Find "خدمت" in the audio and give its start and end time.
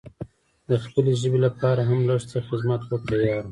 2.47-2.81